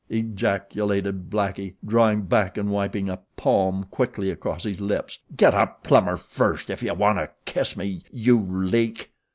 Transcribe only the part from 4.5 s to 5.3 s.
his lips.